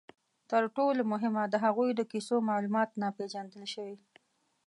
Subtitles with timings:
[0.51, 3.97] تر ټولو مهمه، د هغوی د کیسو معلومات ناپېژندل شوي.